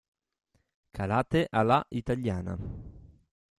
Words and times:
Calate 0.99 1.43
a 1.51 1.63
la 1.63 1.79
italiana. 2.01 2.57